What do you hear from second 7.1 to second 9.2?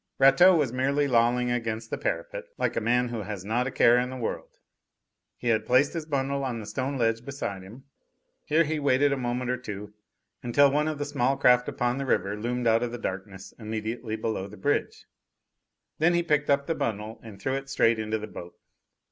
beside him. Here he waited a